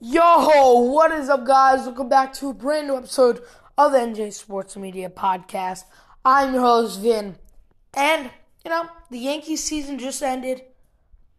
Yo, 0.00 0.80
what 0.80 1.12
is 1.12 1.28
up, 1.28 1.46
guys? 1.46 1.86
Welcome 1.86 2.08
back 2.08 2.32
to 2.34 2.48
a 2.48 2.52
brand 2.52 2.88
new 2.88 2.96
episode 2.96 3.40
of 3.78 3.92
the 3.92 3.98
NJ 3.98 4.32
Sports 4.32 4.76
Media 4.76 5.08
Podcast. 5.08 5.84
I'm 6.24 6.52
your 6.52 6.62
host, 6.62 7.00
Vin. 7.00 7.36
And, 7.94 8.28
you 8.64 8.70
know, 8.72 8.88
the 9.10 9.18
Yankees 9.18 9.62
season 9.62 10.00
just 10.00 10.20
ended. 10.20 10.62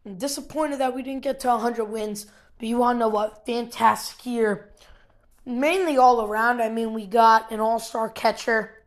I'm 0.06 0.16
disappointed 0.16 0.80
that 0.80 0.96
we 0.96 1.04
didn't 1.04 1.24
get 1.24 1.42
to 1.42 1.50
100 1.50 1.84
wins, 1.84 2.28
but 2.58 2.68
you 2.70 2.78
to 2.96 3.00
know 3.00 3.10
what? 3.10 3.46
Fantastic 3.46 4.26
year. 4.26 4.72
Mainly 5.46 5.98
all 5.98 6.26
around. 6.26 6.62
I 6.62 6.70
mean, 6.70 6.94
we 6.94 7.08
got 7.08 7.52
an 7.52 7.60
all 7.60 7.80
star 7.80 8.10
catcher, 8.10 8.84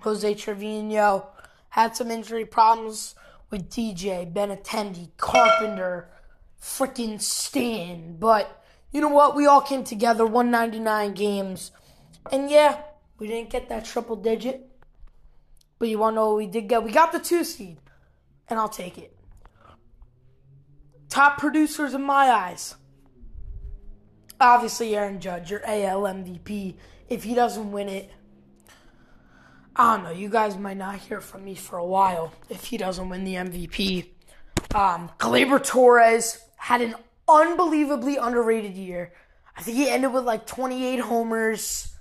Jose 0.00 0.34
Trevino, 0.34 1.28
had 1.68 1.94
some 1.94 2.10
injury 2.10 2.44
problems 2.44 3.14
with 3.48 3.70
DJ, 3.70 4.30
Benintendi, 4.30 5.10
Carpenter, 5.16 6.08
freaking 6.60 7.20
Stan, 7.20 8.16
but 8.18 8.56
you 8.92 9.00
know 9.00 9.08
what? 9.08 9.36
We 9.36 9.46
all 9.46 9.60
came 9.60 9.84
together, 9.84 10.24
199 10.24 11.14
games. 11.14 11.72
And 12.32 12.50
yeah, 12.50 12.80
we 13.18 13.26
didn't 13.26 13.50
get 13.50 13.68
that 13.68 13.84
triple 13.84 14.16
digit. 14.16 14.68
But 15.78 15.88
you 15.88 15.98
want 15.98 16.14
to 16.14 16.16
know 16.16 16.28
what 16.28 16.38
we 16.38 16.46
did 16.46 16.68
get? 16.68 16.82
We 16.82 16.90
got 16.90 17.12
the 17.12 17.20
two 17.20 17.44
seed. 17.44 17.78
And 18.48 18.58
I'll 18.58 18.68
take 18.68 18.98
it. 18.98 19.14
Top 21.08 21.38
producers 21.38 21.94
in 21.94 22.02
my 22.02 22.30
eyes. 22.30 22.76
Obviously, 24.40 24.96
Aaron 24.96 25.20
Judge, 25.20 25.50
your 25.50 25.64
AL 25.66 26.02
MVP. 26.02 26.76
If 27.08 27.24
he 27.24 27.34
doesn't 27.34 27.72
win 27.72 27.88
it, 27.88 28.10
I 29.74 29.96
don't 29.96 30.04
know. 30.04 30.10
You 30.10 30.28
guys 30.28 30.56
might 30.56 30.76
not 30.76 30.96
hear 30.96 31.20
from 31.20 31.44
me 31.44 31.54
for 31.54 31.78
a 31.78 31.84
while 31.84 32.32
if 32.48 32.64
he 32.64 32.76
doesn't 32.76 33.08
win 33.08 33.24
the 33.24 33.34
MVP. 33.34 34.08
Um, 34.74 35.10
Gleyber 35.18 35.64
Torres 35.64 36.38
had 36.56 36.80
an 36.80 36.94
unbelievably 37.28 38.16
underrated 38.16 38.74
year. 38.74 39.12
I 39.56 39.62
think 39.62 39.76
he 39.76 39.88
ended 39.88 40.12
with 40.12 40.24
like 40.24 40.46
28 40.46 41.00
homers, 41.00 41.94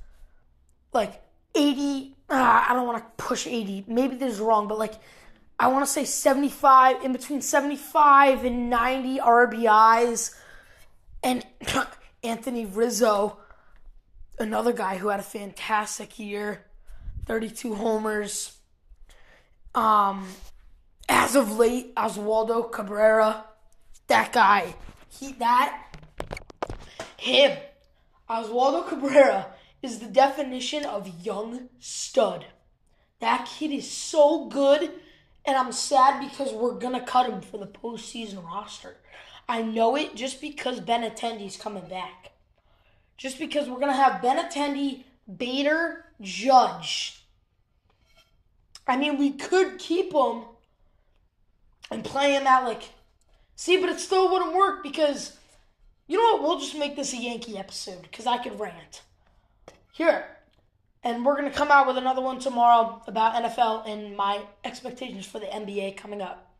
like 0.94 1.22
80. 1.56 2.16
Uh, 2.30 2.66
I 2.70 2.74
don't 2.74 2.86
want 2.86 3.00
to 3.00 3.24
push 3.24 3.48
80. 3.48 3.86
Maybe 3.88 4.16
this 4.16 4.36
is 4.36 4.40
wrong, 4.40 4.68
but 4.68 4.78
like 4.78 4.94
I 5.60 5.68
want 5.68 5.86
to 5.86 5.92
say 5.92 6.06
75, 6.06 7.04
in 7.04 7.14
between 7.14 7.42
75 7.42 8.46
and 8.46 8.70
90 8.70 9.20
RBIs. 9.20 10.36
And 11.24 11.46
Anthony 12.24 12.66
Rizzo, 12.66 13.38
another 14.38 14.72
guy 14.72 14.98
who 14.98 15.08
had 15.08 15.20
a 15.20 15.24
fantastic 15.24 16.20
year, 16.20 16.66
32 17.26 17.74
homers. 17.76 18.54
Um, 19.74 20.28
as 21.10 21.36
of 21.36 21.58
late, 21.58 21.96
Oswaldo 21.96 22.72
Cabrera, 22.72 23.46
that 24.08 24.32
guy 24.32 24.76
he 25.10 25.34
that 25.34 25.96
him 27.18 27.58
Oswaldo 28.30 28.88
Cabrera 28.88 29.54
is 29.82 30.00
the 30.00 30.08
definition 30.08 30.86
of 30.86 31.24
young 31.26 31.70
stud. 31.80 32.46
That 33.20 33.48
kid 33.58 33.72
is 33.72 33.90
so 33.90 34.48
good, 34.48 34.92
and 35.46 35.56
I'm 35.56 35.72
sad 35.72 36.20
because 36.30 36.52
we're 36.54 36.74
gonna 36.74 37.06
cut 37.06 37.30
him 37.30 37.42
for 37.42 37.58
the 37.58 37.68
postseason 37.68 38.46
roster. 38.46 38.98
I 39.48 39.62
know 39.62 39.96
it 39.96 40.16
just 40.16 40.42
because 40.42 40.82
Benintendi's 40.82 41.56
coming 41.56 41.88
back. 41.88 42.32
Just 43.16 43.40
because 43.40 43.70
we're 43.70 43.80
gonna 43.80 43.94
have 43.94 44.22
Benintendi, 44.22 45.04
Bader, 45.38 46.06
Judge. 46.22 47.24
I 48.86 48.98
mean, 48.98 49.18
we 49.18 49.32
could 49.32 49.80
keep 49.80 50.14
him 50.14 50.44
and 51.90 52.04
play 52.04 52.34
him 52.34 52.46
at 52.46 52.66
like 52.66 52.90
See, 53.58 53.78
but 53.82 53.90
it 53.90 54.00
still 54.00 54.32
wouldn't 54.32 54.54
work 54.54 54.84
because 54.84 55.36
you 56.08 56.18
know 56.18 56.36
what? 56.36 56.44
We'll 56.44 56.60
just 56.60 56.78
make 56.78 56.96
this 56.96 57.12
a 57.14 57.18
Yankee 57.18 57.58
episode 57.58 58.04
because 58.04 58.28
I 58.28 58.38
could 58.38 58.60
rant. 58.60 59.02
Here. 59.92 60.26
And 61.04 61.26
we're 61.26 61.36
going 61.36 61.52
to 61.52 61.58
come 61.58 61.72
out 61.72 61.88
with 61.88 61.98
another 61.98 62.22
one 62.22 62.38
tomorrow 62.38 63.02
about 63.08 63.34
NFL 63.34 63.90
and 63.90 64.16
my 64.16 64.42
expectations 64.64 65.26
for 65.26 65.40
the 65.40 65.48
NBA 65.48 65.98
coming 65.98 66.22
up. 66.22 66.54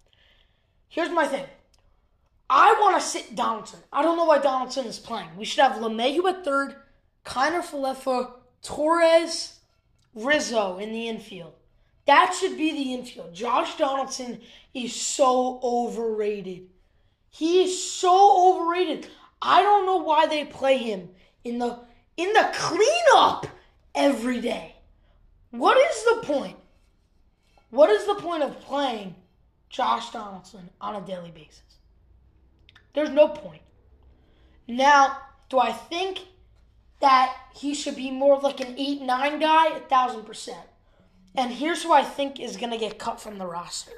Here's 0.90 1.12
my 1.12 1.28
thing. 1.28 1.46
I 2.50 2.76
want 2.82 3.00
to 3.00 3.08
sit 3.08 3.36
Donaldson. 3.36 3.80
I 3.94 4.02
don't 4.02 4.18
know 4.18 4.26
why 4.26 4.40
Donaldson 4.40 4.88
is 4.88 4.98
playing. 4.98 5.30
We 5.38 5.46
should 5.46 5.62
have 5.62 5.74
LeMahieu 5.74 6.28
at 6.28 6.44
third, 6.44 6.78
Kiner 7.24 7.62
Falefa, 7.62 8.32
Torres, 8.64 9.60
Rizzo 10.16 10.80
in 10.80 10.94
the 10.94 11.10
infield. 11.10 11.54
That 12.08 12.34
should 12.34 12.58
be 12.58 12.72
the 12.72 12.94
infield. 12.96 13.36
Josh 13.36 13.78
Donaldson 13.78 14.42
is 14.74 14.96
so 14.96 15.60
overrated. 15.62 16.70
He 17.38 17.62
is 17.62 17.88
so 17.92 18.50
overrated. 18.50 19.10
I 19.40 19.62
don't 19.62 19.86
know 19.86 19.98
why 19.98 20.26
they 20.26 20.44
play 20.44 20.80
him 20.80 21.10
in 21.44 21.60
the 21.60 21.78
in 22.18 22.34
the 22.34 22.50
cleanup 22.52 23.46
every 23.94 24.42
day. 24.42 24.78
What 25.52 25.78
is 25.78 26.04
the 26.06 26.26
point? 26.26 26.58
What 27.70 27.92
is 27.92 28.08
the 28.08 28.16
point 28.16 28.42
of 28.42 28.60
playing 28.62 29.14
Josh 29.70 30.10
Donaldson 30.10 30.72
on 30.82 30.96
a 30.96 31.06
daily 31.06 31.30
basis? 31.30 31.62
There's 32.96 33.12
no 33.12 33.28
point. 33.28 33.62
Now, 34.68 35.20
do 35.50 35.60
I 35.60 35.74
think 35.74 36.22
that 37.02 37.38
he 37.54 37.76
should 37.76 37.96
be 37.96 38.10
more 38.10 38.40
like 38.40 38.62
an 38.62 38.74
8 38.76 39.04
9 39.04 39.40
guy? 39.40 39.76
A 39.76 39.80
thousand 39.82 40.24
percent. 40.24 40.66
And 41.36 41.52
here's 41.52 41.84
who 41.84 41.94
I 41.94 42.02
think 42.02 42.40
is 42.40 42.58
going 42.58 42.72
to 42.72 42.80
get 42.80 42.98
cut 42.98 43.22
from 43.22 43.38
the 43.38 43.46
roster. 43.46 43.92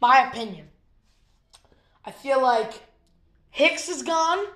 My 0.00 0.28
opinion. 0.28 0.68
I 2.06 2.12
feel 2.12 2.40
like 2.40 2.72
Hicks 3.50 3.88
is 3.88 4.04
gone. 4.04 4.46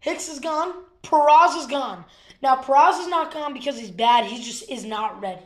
Hicks 0.00 0.28
is 0.28 0.40
gone. 0.40 0.72
Peraza 1.02 1.60
is 1.60 1.66
gone. 1.66 2.04
Now 2.42 2.56
Peraza 2.56 3.00
is 3.00 3.08
not 3.08 3.32
gone 3.32 3.52
because 3.52 3.78
he's 3.78 3.90
bad. 3.90 4.24
He 4.24 4.42
just 4.42 4.68
is 4.70 4.84
not 4.84 5.20
ready. 5.20 5.42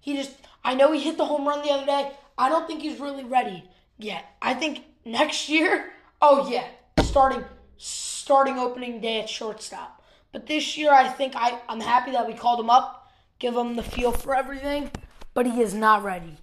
He 0.00 0.14
just 0.14 0.32
I 0.62 0.74
know 0.74 0.92
he 0.92 1.00
hit 1.00 1.16
the 1.16 1.24
home 1.24 1.48
run 1.48 1.62
the 1.62 1.70
other 1.70 1.86
day. 1.86 2.12
I 2.36 2.48
don't 2.48 2.66
think 2.66 2.82
he's 2.82 3.00
really 3.00 3.24
ready 3.24 3.64
yet. 3.96 4.24
I 4.42 4.54
think 4.54 4.84
next 5.04 5.48
year, 5.48 5.90
oh 6.20 6.48
yeah, 6.50 6.66
starting 7.02 7.44
starting 7.78 8.58
opening 8.58 9.00
day 9.00 9.20
at 9.20 9.28
shortstop. 9.28 10.02
But 10.30 10.46
this 10.46 10.76
year 10.76 10.92
I 10.92 11.08
think 11.08 11.32
I, 11.34 11.58
I'm 11.68 11.80
happy 11.80 12.12
that 12.12 12.26
we 12.26 12.34
called 12.34 12.60
him 12.60 12.70
up, 12.70 13.10
give 13.38 13.56
him 13.56 13.76
the 13.76 13.82
feel 13.82 14.12
for 14.12 14.34
everything, 14.34 14.90
but 15.32 15.46
he 15.46 15.62
is 15.62 15.72
not 15.72 16.04
ready. 16.04 16.36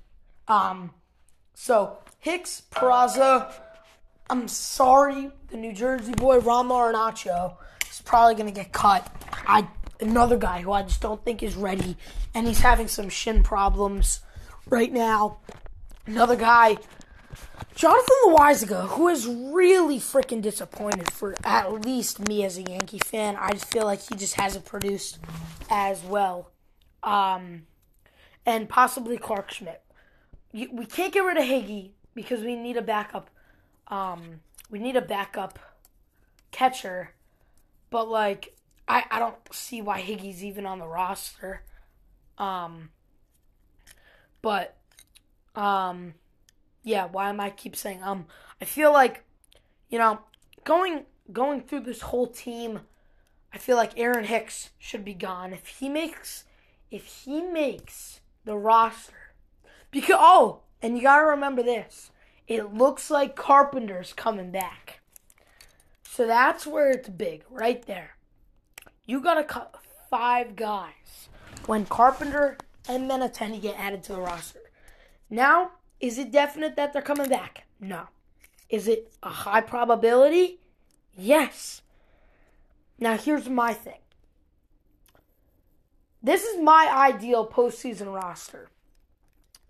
Um 0.48 0.92
so 1.54 2.00
Hicks, 2.20 2.64
Peraza, 2.72 3.54
I'm 4.30 4.48
sorry, 4.48 5.32
the 5.50 5.58
New 5.58 5.72
Jersey 5.72 6.14
boy 6.14 6.40
Ron 6.40 6.68
Marinaccio 6.70 7.58
is 7.90 8.02
probably 8.02 8.34
going 8.34 8.48
to 8.48 8.52
get 8.52 8.72
cut. 8.72 9.08
I 9.48 9.68
another 10.02 10.36
guy 10.36 10.62
who 10.62 10.72
I 10.72 10.82
just 10.82 11.02
don't 11.02 11.24
think 11.24 11.44
is 11.44 11.56
ready, 11.56 11.96
and 12.34 12.48
he's 12.48 12.60
having 12.60 12.88
some 12.88 13.08
shin 13.08 13.44
problems 13.44 14.22
right 14.68 14.92
now. 14.92 15.38
Another 16.08 16.36
guy, 16.36 16.78
Jonathan 17.76 18.16
Loaisiga, 18.28 18.88
who 18.90 19.10
is 19.10 19.28
really 19.28 20.00
freaking 20.00 20.42
disappointed 20.42 21.12
for 21.12 21.36
at 21.44 21.86
least 21.86 22.28
me 22.28 22.44
as 22.44 22.58
a 22.58 22.64
Yankee 22.64 23.00
fan. 23.00 23.36
I 23.40 23.52
just 23.52 23.72
feel 23.72 23.86
like 23.86 24.02
he 24.02 24.16
just 24.16 24.36
hasn't 24.36 24.66
produced 24.66 25.20
as 25.70 26.02
well. 26.04 26.52
Um, 27.04 27.68
and 28.44 28.68
possibly 28.68 29.18
Clarke 29.18 29.52
Schmidt. 29.52 29.84
We 30.52 30.86
can't 30.86 31.14
get 31.14 31.20
rid 31.20 31.38
of 31.38 31.44
Higgy 31.44 31.92
because 32.16 32.42
we 32.42 32.56
need 32.56 32.78
a 32.78 32.82
backup 32.82 33.30
um, 33.88 34.42
we 34.70 34.80
need 34.80 34.96
a 34.96 35.02
backup 35.02 35.60
catcher, 36.52 37.12
but 37.90 38.10
like 38.10 38.56
I, 38.88 39.04
I 39.10 39.20
don't 39.20 39.36
see 39.52 39.82
why 39.82 40.02
Higgy's 40.02 40.44
even 40.44 40.66
on 40.66 40.80
the 40.80 40.88
roster. 40.88 41.64
Um, 42.38 42.90
but 44.42 44.78
um, 45.56 46.14
yeah, 46.84 47.06
why 47.06 47.30
am 47.30 47.40
I 47.40 47.50
keep 47.50 47.76
saying 47.76 48.04
um? 48.04 48.26
I 48.62 48.66
feel 48.66 48.92
like 48.92 49.24
you 49.90 50.00
know 50.00 50.20
going 50.64 51.06
going 51.32 51.62
through 51.62 51.82
this 51.82 52.02
whole 52.02 52.28
team. 52.28 52.82
I 53.54 53.58
feel 53.58 53.78
like 53.78 53.98
Aaron 53.98 54.26
Hicks 54.26 54.72
should 54.78 55.06
be 55.06 55.14
gone 55.14 55.54
if 55.54 55.68
he 55.68 55.88
makes 55.88 56.44
if 56.92 57.06
he 57.06 57.42
makes 57.42 58.20
the 58.44 58.56
roster. 58.56 59.14
Because 59.92 60.18
oh, 60.20 60.62
and 60.82 60.98
you 60.98 61.04
gotta 61.04 61.26
remember 61.26 61.64
this. 61.64 62.12
It 62.48 62.74
looks 62.74 63.10
like 63.10 63.36
Carpenter's 63.36 64.14
coming 64.14 64.52
back. 64.52 65.00
So 66.04 66.28
that's 66.28 66.66
where 66.68 66.92
it's 66.92 67.10
big, 67.10 67.44
right 67.50 67.86
there. 67.86 68.18
You 69.06 69.20
got 69.22 69.36
to 69.36 69.44
cut 69.44 69.76
five 70.10 70.56
guys 70.56 71.30
when 71.66 71.86
Carpenter 71.86 72.58
and 72.88 73.10
Benintendi 73.10 73.62
get 73.62 73.80
added 73.80 74.04
to 74.04 74.14
the 74.14 74.22
roster. 74.22 74.60
Now, 75.30 75.72
is 76.00 76.18
it 76.18 76.32
definite 76.32 76.76
that 76.76 76.94
they're 76.94 77.02
coming 77.02 77.30
back? 77.30 77.66
No. 77.80 78.04
Is 78.70 78.88
it 78.88 79.14
a 79.24 79.30
high 79.30 79.62
probability? 79.62 80.60
Yes. 81.18 81.82
Now, 83.00 83.18
here's 83.18 83.50
my 83.50 83.74
thing. 83.74 84.00
This 86.22 86.44
is 86.44 86.62
my 86.62 86.90
ideal 86.92 87.48
postseason 87.48 88.14
roster. 88.14 88.70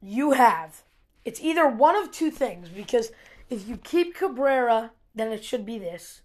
You 0.01 0.31
have 0.31 0.83
it's 1.25 1.41
either 1.41 1.67
one 1.67 1.95
of 1.95 2.11
two 2.11 2.31
things 2.31 2.69
because 2.69 3.11
if 3.49 3.67
you 3.67 3.77
keep 3.77 4.15
Cabrera, 4.15 4.91
then 5.13 5.31
it 5.31 5.43
should 5.43 5.65
be 5.65 5.79
this. 5.79 6.21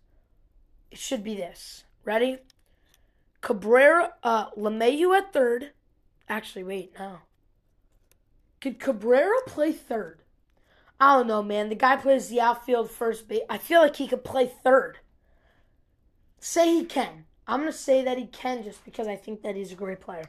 it 0.91 0.99
should 0.99 1.25
be 1.25 1.35
this. 1.35 1.85
Ready? 2.05 2.39
Cabrera, 3.41 4.13
uh, 4.23 4.51
LeMahieu 4.51 5.17
at 5.17 5.33
third. 5.33 5.73
Actually, 6.29 6.65
wait, 6.65 6.93
no. 6.99 7.19
Could 8.61 8.79
Cabrera 8.79 9.41
play 9.47 9.73
third? 9.73 10.23
I 11.01 11.17
don't 11.17 11.27
know, 11.27 11.43
man. 11.43 11.71
The 11.71 11.75
guy 11.75 11.97
plays 11.97 12.29
the 12.29 12.43
outfield 12.43 12.91
first 12.91 13.27
base. 13.27 13.41
I 13.49 13.57
feel 13.57 13.81
like 13.81 13.97
he 13.97 14.07
could 14.07 14.23
play 14.23 14.53
third. 14.63 14.99
Say 16.39 16.75
he 16.75 16.85
can. 16.85 17.25
I'm 17.47 17.61
going 17.61 17.73
to 17.73 17.77
say 17.77 18.05
that 18.05 18.19
he 18.19 18.27
can 18.27 18.63
just 18.63 18.85
because 18.85 19.09
I 19.09 19.17
think 19.17 19.43
that 19.43 19.57
he's 19.57 19.73
a 19.73 19.77
great 19.77 20.01
player. 20.01 20.27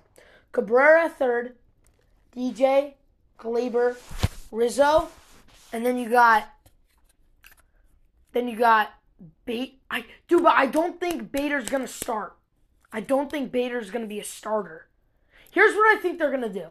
Cabrera 0.53 1.09
third, 1.09 1.55
DJ, 2.35 2.93
Gleyber, 3.37 3.95
Rizzo, 4.51 5.07
and 5.71 5.85
then 5.85 5.97
you 5.97 6.09
got 6.09 6.49
then 8.33 8.47
you 8.47 8.57
got 8.57 8.91
Bait. 9.45 9.81
I 9.89 10.05
dude, 10.27 10.43
but 10.43 10.55
I 10.55 10.65
don't 10.65 10.99
think 10.99 11.31
Bader's 11.31 11.69
gonna 11.69 11.87
start. 11.87 12.37
I 12.91 12.99
don't 12.99 13.31
think 13.31 13.51
Bader's 13.51 13.91
gonna 13.91 14.07
be 14.07 14.19
a 14.19 14.23
starter. 14.23 14.87
Here's 15.51 15.75
what 15.75 15.97
I 15.97 16.01
think 16.01 16.19
they're 16.19 16.31
gonna 16.31 16.49
do. 16.49 16.67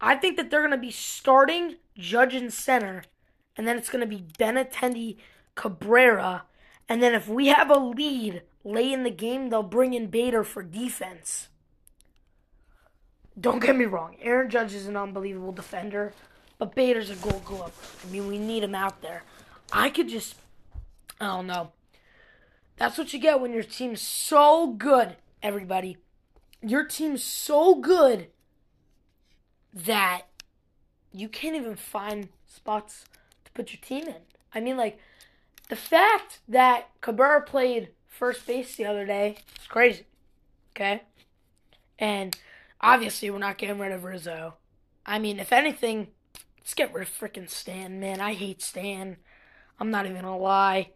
I 0.00 0.16
think 0.16 0.36
that 0.36 0.50
they're 0.50 0.62
gonna 0.62 0.78
be 0.78 0.90
starting 0.90 1.76
Judge 1.96 2.34
in 2.34 2.50
center, 2.50 3.04
and 3.56 3.66
then 3.66 3.76
it's 3.76 3.90
gonna 3.90 4.06
be 4.06 4.24
Benintendi, 4.38 5.16
Cabrera, 5.54 6.44
and 6.88 7.02
then 7.02 7.14
if 7.14 7.28
we 7.28 7.48
have 7.48 7.70
a 7.70 7.78
lead 7.78 8.42
late 8.64 8.92
in 8.92 9.02
the 9.02 9.10
game, 9.10 9.50
they'll 9.50 9.62
bring 9.62 9.94
in 9.94 10.08
Bader 10.08 10.44
for 10.44 10.62
defense. 10.62 11.48
Don't 13.38 13.60
get 13.60 13.76
me 13.76 13.86
wrong, 13.86 14.16
Aaron 14.20 14.50
Judge 14.50 14.74
is 14.74 14.86
an 14.86 14.96
unbelievable 14.96 15.52
defender, 15.52 16.12
but 16.62 16.76
Bader's 16.76 17.10
a 17.10 17.16
gold 17.16 17.44
glover. 17.44 17.72
I 18.06 18.12
mean, 18.12 18.28
we 18.28 18.38
need 18.38 18.62
him 18.62 18.76
out 18.76 19.02
there. 19.02 19.24
I 19.72 19.90
could 19.90 20.08
just, 20.08 20.36
I 21.20 21.26
don't 21.26 21.48
know. 21.48 21.72
That's 22.76 22.96
what 22.96 23.12
you 23.12 23.18
get 23.18 23.40
when 23.40 23.52
your 23.52 23.64
team's 23.64 24.00
so 24.00 24.68
good, 24.68 25.16
everybody. 25.42 25.96
Your 26.60 26.84
team's 26.84 27.24
so 27.24 27.74
good 27.74 28.28
that 29.74 30.28
you 31.12 31.28
can't 31.28 31.56
even 31.56 31.74
find 31.74 32.28
spots 32.46 33.06
to 33.44 33.50
put 33.50 33.72
your 33.72 33.80
team 33.82 34.06
in. 34.06 34.22
I 34.54 34.60
mean, 34.60 34.76
like, 34.76 35.00
the 35.68 35.74
fact 35.74 36.38
that 36.46 36.90
Cabrera 37.00 37.42
played 37.42 37.88
first 38.06 38.46
base 38.46 38.76
the 38.76 38.84
other 38.84 39.04
day 39.04 39.38
is 39.60 39.66
crazy. 39.66 40.06
Okay? 40.76 41.02
And 41.98 42.36
obviously, 42.80 43.30
we're 43.30 43.38
not 43.38 43.58
getting 43.58 43.80
rid 43.80 43.90
of 43.90 44.04
Rizzo. 44.04 44.54
I 45.04 45.18
mean, 45.18 45.40
if 45.40 45.52
anything, 45.52 46.06
let's 46.62 46.74
get 46.74 46.94
rid 46.94 47.02
of 47.02 47.12
freaking 47.12 47.50
Stan, 47.50 47.98
man. 47.98 48.20
I 48.20 48.34
hate 48.34 48.62
Stan. 48.62 49.16
I'm 49.80 49.90
not 49.90 50.06
even 50.06 50.22
gonna 50.22 50.38
lie. 50.38 50.76
I 50.76 50.90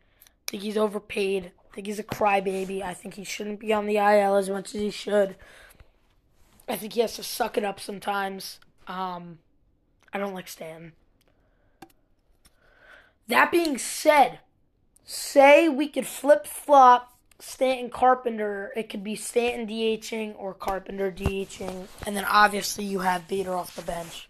think 0.47 0.63
he's 0.63 0.77
overpaid. 0.77 1.51
I 1.73 1.75
think 1.75 1.89
he's 1.89 1.99
a 1.99 2.05
crybaby. 2.05 2.83
I 2.83 2.95
think 2.95 3.15
he 3.15 3.25
shouldn't 3.25 3.59
be 3.59 3.73
on 3.73 3.87
the 3.87 3.97
IL 3.97 4.37
as 4.37 4.49
much 4.49 4.77
as 4.77 4.81
he 4.81 4.91
should. 4.91 5.35
I 6.69 6.77
think 6.77 6.93
he 6.93 7.01
has 7.01 7.17
to 7.17 7.25
suck 7.25 7.59
it 7.59 7.65
up 7.65 7.81
sometimes. 7.81 8.61
Um, 8.87 9.41
I 10.13 10.19
don't 10.19 10.35
like 10.35 10.47
Stan. 10.47 10.93
That 13.27 13.51
being 13.51 13.77
said, 13.77 14.39
say 15.05 15.69
we 15.69 15.89
could 15.89 16.07
flip 16.07 16.47
flop 16.47 17.13
Stanton 17.41 17.91
Carpenter. 17.91 18.73
It 18.77 18.89
could 18.89 19.03
be 19.03 19.17
Stanton 19.17 19.67
DHing 19.67 20.37
or 20.39 20.55
Carpenter 20.55 21.11
DHing, 21.11 21.89
and 22.07 22.17
then 22.17 22.25
obviously 22.25 22.85
you 22.85 23.01
have 23.01 23.27
Bader 23.27 23.53
off 23.53 23.75
the 23.75 23.83
bench. 23.83 24.29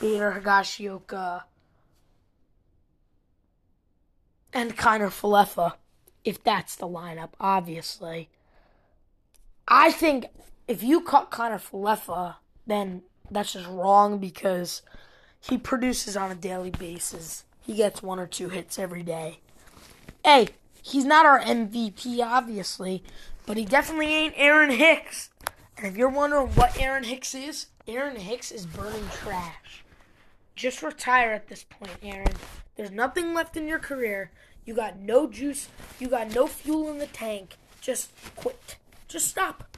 Bader, 0.00 0.40
Higashioka, 0.40 1.42
and 4.52 4.76
Kiner 4.76 5.08
Falefa, 5.08 5.74
if 6.24 6.42
that's 6.42 6.76
the 6.76 6.86
lineup, 6.86 7.30
obviously. 7.40 8.28
I 9.66 9.90
think 9.92 10.26
if 10.66 10.82
you 10.82 11.00
cut 11.00 11.30
Kiner 11.30 11.60
Falefa, 11.60 12.36
then 12.66 13.02
that's 13.30 13.52
just 13.52 13.68
wrong 13.68 14.18
because 14.18 14.82
he 15.40 15.58
produces 15.58 16.16
on 16.16 16.30
a 16.30 16.34
daily 16.34 16.70
basis. 16.70 17.44
He 17.60 17.74
gets 17.74 18.02
one 18.02 18.18
or 18.18 18.26
two 18.26 18.48
hits 18.48 18.78
every 18.78 19.02
day. 19.02 19.40
Hey, 20.24 20.48
he's 20.82 21.04
not 21.04 21.26
our 21.26 21.40
MVP, 21.40 22.24
obviously, 22.24 23.02
but 23.46 23.56
he 23.56 23.64
definitely 23.64 24.14
ain't 24.14 24.34
Aaron 24.36 24.70
Hicks. 24.70 25.30
And 25.76 25.86
if 25.86 25.96
you're 25.96 26.08
wondering 26.08 26.48
what 26.48 26.80
Aaron 26.80 27.04
Hicks 27.04 27.34
is, 27.34 27.66
Aaron 27.86 28.16
Hicks 28.16 28.50
is 28.50 28.66
burning 28.66 29.08
trash. 29.12 29.84
Just 30.58 30.82
retire 30.82 31.30
at 31.30 31.46
this 31.46 31.62
point, 31.62 31.92
Aaron. 32.02 32.34
There's 32.74 32.90
nothing 32.90 33.32
left 33.32 33.56
in 33.56 33.68
your 33.68 33.78
career. 33.78 34.32
You 34.64 34.74
got 34.74 34.98
no 34.98 35.28
juice. 35.28 35.68
You 36.00 36.08
got 36.08 36.34
no 36.34 36.48
fuel 36.48 36.90
in 36.90 36.98
the 36.98 37.06
tank. 37.06 37.54
Just 37.80 38.10
quit. 38.34 38.76
Just 39.06 39.28
stop. 39.28 39.76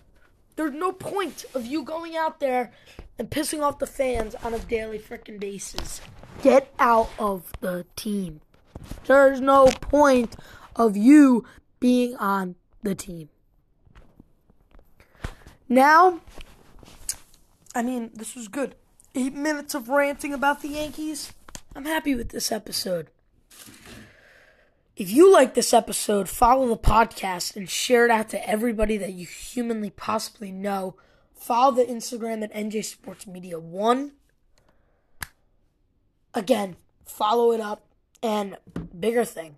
There's 0.56 0.73
no 0.73 0.91
point 0.91 1.44
of 1.55 1.67
you 1.67 1.82
going 1.82 2.17
out 2.17 2.41
there 2.41 2.73
and 3.19 3.29
pissing 3.29 3.61
off 3.61 3.79
the 3.79 3.87
fans 3.87 4.35
on 4.37 4.55
a 4.55 4.59
daily 4.59 4.99
freaking 4.99 5.38
basis. 5.38 6.00
Get 6.43 6.73
out 6.79 7.11
of 7.19 7.53
the 7.61 7.85
team. 7.94 8.41
There's 9.05 9.43
no 9.43 9.67
point 9.67 10.35
of 10.76 10.97
you 10.97 11.44
being 11.79 12.17
on 12.17 12.55
the 12.83 12.94
team. 12.94 13.29
Now, 15.69 16.21
I 17.75 17.83
mean, 17.83 18.12
this 18.15 18.35
was 18.35 18.49
good. 18.49 18.76
Eight 19.12 19.35
minutes 19.35 19.75
of 19.75 19.89
ranting 19.89 20.33
about 20.33 20.62
the 20.62 20.69
Yankees. 20.69 21.33
I'm 21.75 21.85
happy 21.85 22.15
with 22.15 22.29
this 22.29 22.53
episode. 22.53 23.09
If 24.95 25.11
you 25.11 25.33
like 25.33 25.55
this 25.55 25.75
episode, 25.75 26.29
follow 26.29 26.69
the 26.69 26.77
podcast 26.77 27.57
and 27.57 27.69
share 27.69 28.05
it 28.05 28.11
out 28.12 28.29
to 28.29 28.49
everybody 28.49 28.97
that 28.99 29.15
you 29.15 29.27
humanly 29.27 29.91
possibly 29.91 30.53
know. 30.53 30.95
Follow 31.35 31.75
the 31.75 31.85
Instagram 31.85 32.45
at 32.45 32.55
NJ 32.55 32.85
Sports 32.85 33.27
Media 33.27 33.59
1. 33.59 34.12
Again, 36.35 36.77
follow 37.05 37.51
it 37.51 37.61
up. 37.61 37.85
And 38.23 38.59
bigger 38.99 39.25
thing, 39.25 39.57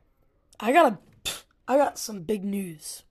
I 0.60 0.72
got 0.72 0.92
a, 0.92 1.30
I 1.68 1.76
got 1.76 1.98
some 1.98 2.22
big 2.22 2.42
news. 2.42 3.02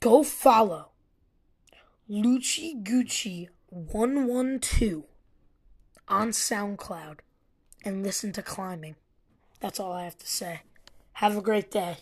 Go 0.00 0.22
follow 0.22 0.90
Lucci 2.10 2.82
Gucci 2.82 3.48
112 3.68 5.02
on 6.08 6.28
SoundCloud 6.30 7.18
and 7.84 8.02
listen 8.02 8.32
to 8.32 8.42
climbing. 8.42 8.96
That's 9.60 9.78
all 9.78 9.92
I 9.92 10.04
have 10.04 10.16
to 10.16 10.26
say. 10.26 10.60
Have 11.14 11.36
a 11.36 11.42
great 11.42 11.70
day. 11.70 11.98